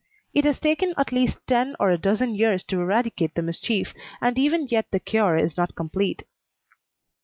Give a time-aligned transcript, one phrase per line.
[0.33, 4.35] It has taken at least ten or a dozen years to eradicate the mischief, and
[4.35, 6.23] even yet the cure is not complete.